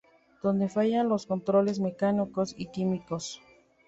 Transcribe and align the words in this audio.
Donde 0.41 0.67
fallan 0.67 1.09
los 1.09 1.27
controles 1.27 1.79
mecánicos 1.79 2.55
y 2.57 2.65
químicos. 2.71 3.39